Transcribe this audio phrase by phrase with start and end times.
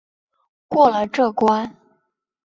[0.67, 1.75] 过了这关